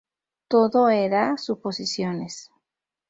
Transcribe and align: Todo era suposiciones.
Todo 0.47 0.89
era 0.89 1.37
suposiciones. 1.37 2.49